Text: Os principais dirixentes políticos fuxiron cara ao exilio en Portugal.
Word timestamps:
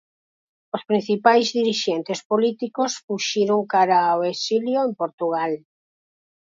Os 0.75 0.83
principais 0.89 1.47
dirixentes 1.57 2.19
políticos 2.31 2.91
fuxiron 3.05 3.59
cara 3.73 3.97
ao 4.05 4.19
exilio 4.33 4.79
en 4.87 4.91
Portugal. 5.01 5.51